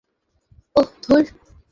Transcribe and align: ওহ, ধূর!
ওহ, 0.75 0.87
ধূর! 1.03 1.23